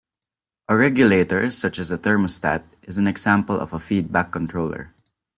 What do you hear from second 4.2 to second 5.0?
controller.